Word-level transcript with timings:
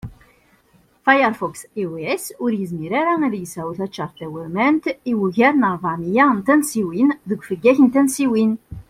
Firefox 1.05 1.61
iOS 1.81 2.25
ur 2.43 2.51
yizmir 2.57 2.91
ara 2.99 3.13
ad 3.27 3.33
yesεu 3.37 3.69
taččart 3.77 4.15
tawurmant 4.19 4.83
i 5.11 5.13
ugar 5.23 5.53
n 5.57 5.63
rbeɛ 5.75 5.93
miyya 6.01 6.25
n 6.37 6.39
tansiwin 6.47 7.09
deg 7.29 7.39
ufeggag 7.41 7.77
n 7.81 7.87
tansiwin 7.93 8.51